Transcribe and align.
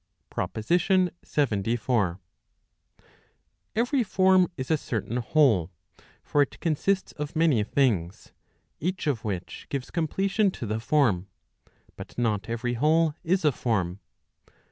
t 0.01 0.03
PROPOSITION 0.31 1.11
LXXIV. 1.23 2.17
livery 3.75 4.03
form 4.03 4.47
is 4.57 4.71
a 4.71 4.75
certain 4.75 5.17
whole; 5.17 5.69
for 6.23 6.41
it 6.41 6.59
consists 6.59 7.11
of 7.11 7.35
many 7.35 7.63
things, 7.63 8.33
each 8.79 9.05
of 9.05 9.23
which 9.23 9.67
gives 9.69 9.91
completion 9.91 10.49
to 10.49 10.65
the 10.65 10.79
form. 10.79 11.27
But 11.97 12.17
not 12.17 12.49
every 12.49 12.73
whole 12.73 13.13
is 13.23 13.45
a 13.45 13.51
form. 13.51 13.99